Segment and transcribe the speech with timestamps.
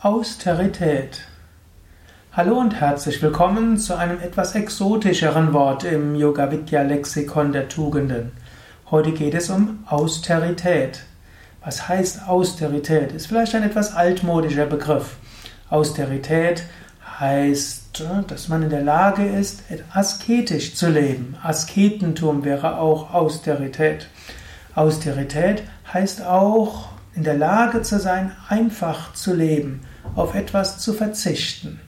[0.00, 1.22] Austerität.
[2.32, 8.30] Hallo und herzlich willkommen zu einem etwas exotischeren Wort im Yoga Vidya Lexikon der Tugenden.
[8.92, 11.02] Heute geht es um Austerität.
[11.64, 13.10] Was heißt Austerität?
[13.10, 15.16] Ist vielleicht ein etwas altmodischer Begriff.
[15.68, 16.62] Austerität
[17.18, 21.34] heißt, dass man in der Lage ist, asketisch zu leben.
[21.42, 24.06] Asketentum wäre auch Austerität.
[24.76, 29.80] Austerität heißt auch, in der Lage zu sein, einfach zu leben,
[30.14, 31.80] auf etwas zu verzichten.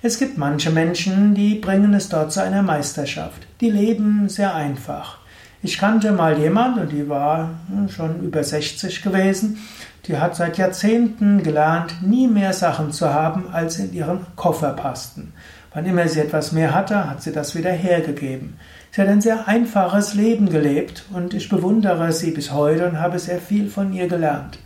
[0.00, 3.46] Es gibt manche Menschen, die bringen es dort zu einer Meisterschaft.
[3.60, 5.18] Die leben sehr einfach.
[5.60, 7.50] Ich kannte mal jemand und die war
[7.88, 9.58] schon über 60 gewesen.
[10.06, 15.32] Die hat seit Jahrzehnten gelernt, nie mehr Sachen zu haben, als in ihren Koffer passten.
[15.74, 18.58] Wann immer sie etwas mehr hatte, hat sie das wieder hergegeben.
[18.90, 23.18] Sie hat ein sehr einfaches Leben gelebt und ich bewundere sie bis heute und habe
[23.18, 24.58] sehr viel von ihr gelernt.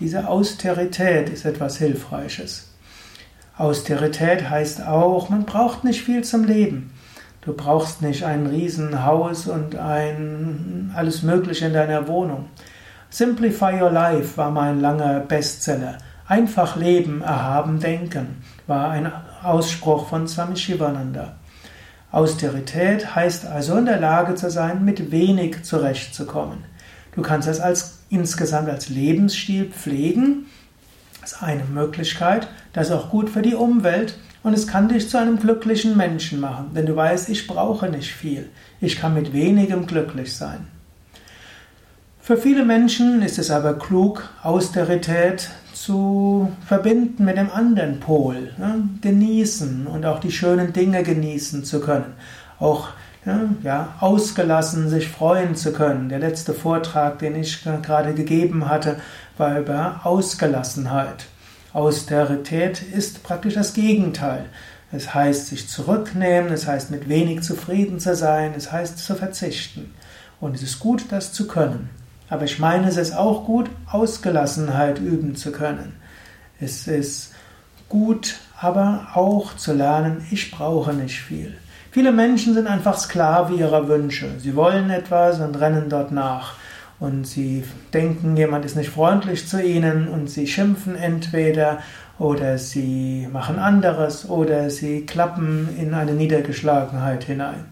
[0.00, 2.72] Diese Austerität ist etwas Hilfreiches.
[3.56, 6.92] Austerität heißt auch, man braucht nicht viel zum Leben.
[7.40, 12.46] Du brauchst nicht ein Riesenhaus und ein alles Mögliche in deiner Wohnung.
[13.10, 15.98] Simplify Your Life war mein langer Bestseller.
[16.26, 19.10] Einfach leben, erhaben denken war ein
[19.42, 21.36] Ausspruch von Swami Shivananda.
[22.10, 26.64] Austerität heißt also in der Lage zu sein, mit wenig zurechtzukommen.
[27.14, 30.46] Du kannst es als, insgesamt als Lebensstil pflegen.
[31.20, 32.48] Das ist eine Möglichkeit.
[32.72, 36.40] Das ist auch gut für die Umwelt und es kann dich zu einem glücklichen Menschen
[36.40, 38.48] machen, denn du weißt, ich brauche nicht viel.
[38.80, 40.68] Ich kann mit wenigem glücklich sein.
[42.28, 48.86] Für viele Menschen ist es aber klug, Austerität zu verbinden mit dem anderen Pol, ne?
[49.00, 52.12] genießen und auch die schönen Dinge genießen zu können.
[52.58, 52.88] Auch
[53.62, 56.10] ja, ausgelassen sich freuen zu können.
[56.10, 59.00] Der letzte Vortrag, den ich gerade gegeben hatte,
[59.38, 61.28] war über Ausgelassenheit.
[61.72, 64.44] Austerität ist praktisch das Gegenteil.
[64.92, 69.94] Es heißt sich zurücknehmen, es heißt mit wenig zufrieden zu sein, es heißt zu verzichten.
[70.42, 71.88] Und es ist gut, das zu können.
[72.30, 75.94] Aber ich meine, es ist auch gut, Ausgelassenheit üben zu können.
[76.60, 77.34] Es ist
[77.88, 81.56] gut, aber auch zu lernen, ich brauche nicht viel.
[81.90, 84.38] Viele Menschen sind einfach Sklave ihrer Wünsche.
[84.38, 86.54] Sie wollen etwas und rennen dort nach.
[87.00, 91.78] Und sie denken, jemand ist nicht freundlich zu ihnen und sie schimpfen entweder
[92.18, 97.66] oder sie machen anderes oder sie klappen in eine Niedergeschlagenheit hinein.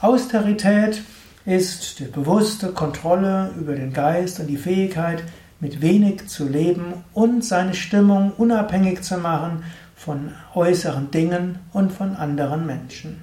[0.00, 1.02] Austerität
[1.44, 5.22] ist die bewusste Kontrolle über den Geist und die Fähigkeit,
[5.60, 9.62] mit wenig zu leben und seine Stimmung unabhängig zu machen
[9.94, 13.22] von äußeren Dingen und von anderen Menschen.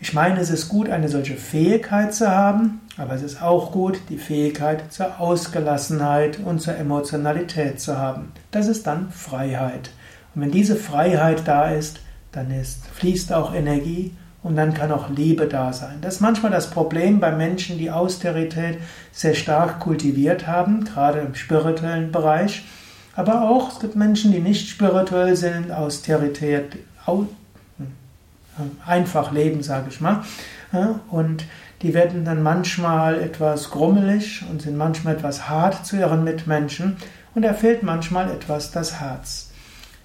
[0.00, 4.00] Ich meine, es ist gut, eine solche Fähigkeit zu haben, aber es ist auch gut,
[4.08, 8.32] die Fähigkeit zur Ausgelassenheit und zur Emotionalität zu haben.
[8.50, 9.90] Das ist dann Freiheit.
[10.34, 12.00] Und wenn diese Freiheit da ist,
[12.32, 14.12] dann ist, fließt auch Energie
[14.44, 15.96] und dann kann auch Liebe da sein.
[16.02, 18.78] Das ist manchmal das Problem bei Menschen, die Austerität
[19.10, 22.64] sehr stark kultiviert haben, gerade im spirituellen Bereich.
[23.16, 26.76] Aber auch es gibt Menschen, die nicht spirituell sind, Austerität
[28.86, 30.24] einfach leben, sage ich mal.
[31.10, 31.44] Und
[31.82, 36.96] die werden dann manchmal etwas grummelig und sind manchmal etwas hart zu ihren Mitmenschen
[37.34, 39.50] und da fehlt manchmal etwas das Herz.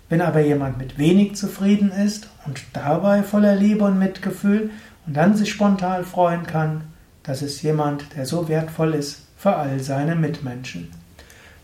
[0.09, 4.72] Wenn aber jemand mit wenig zufrieden ist und dabei voller Liebe und Mitgefühl
[5.06, 6.81] und dann sich spontan freuen kann,
[7.24, 10.92] das ist jemand, der so wertvoll ist für all seine Mitmenschen.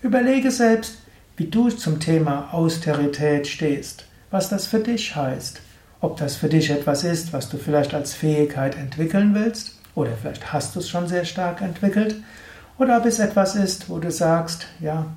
[0.01, 1.00] Überlege selbst,
[1.38, 5.61] wie du zum Thema Austerität stehst, was das für dich heißt
[6.05, 10.53] ob das für dich etwas ist, was du vielleicht als Fähigkeit entwickeln willst, oder vielleicht
[10.53, 12.16] hast du es schon sehr stark entwickelt,
[12.78, 15.07] oder ob es etwas ist, wo du sagst, ja,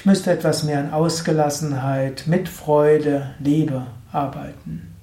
[0.00, 4.96] ich müsste etwas mehr an Ausgelassenheit, Mitfreude, Liebe arbeiten.